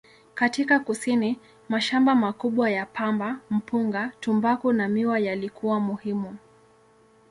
[0.33, 1.39] Katika kusini,
[1.69, 6.37] mashamba makubwa ya pamba, mpunga, tumbaku na miwa yalikuwa muhimu.